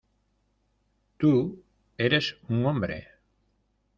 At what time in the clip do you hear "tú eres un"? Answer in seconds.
1.19-2.65